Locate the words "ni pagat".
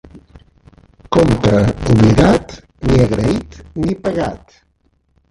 3.83-4.57